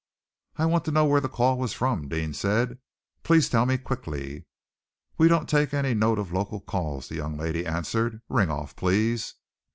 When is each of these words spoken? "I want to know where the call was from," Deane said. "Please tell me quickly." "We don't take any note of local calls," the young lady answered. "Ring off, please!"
"I 0.55 0.65
want 0.65 0.83
to 0.85 0.91
know 0.91 1.05
where 1.05 1.21
the 1.21 1.29
call 1.29 1.59
was 1.59 1.73
from," 1.73 2.07
Deane 2.09 2.33
said. 2.33 2.79
"Please 3.21 3.49
tell 3.49 3.67
me 3.67 3.77
quickly." 3.77 4.47
"We 5.19 5.27
don't 5.27 5.47
take 5.47 5.75
any 5.75 5.93
note 5.93 6.17
of 6.17 6.33
local 6.33 6.59
calls," 6.59 7.07
the 7.09 7.17
young 7.17 7.37
lady 7.37 7.67
answered. 7.67 8.19
"Ring 8.27 8.49
off, 8.49 8.75
please!" 8.75 9.35